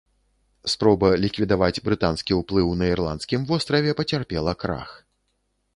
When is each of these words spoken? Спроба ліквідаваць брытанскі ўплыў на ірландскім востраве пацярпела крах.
Спроба 0.73 1.09
ліквідаваць 1.25 1.83
брытанскі 1.89 2.39
ўплыў 2.41 2.73
на 2.81 2.85
ірландскім 2.95 3.41
востраве 3.53 3.91
пацярпела 4.03 4.61
крах. 4.65 4.89